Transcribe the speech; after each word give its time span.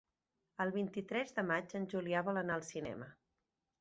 El 0.65 0.71
vint-i-tres 0.77 1.37
de 1.39 1.43
maig 1.49 1.75
en 1.81 1.87
Julià 1.93 2.25
vol 2.31 2.41
anar 2.45 2.57
al 2.59 2.67
cinema. 2.71 3.11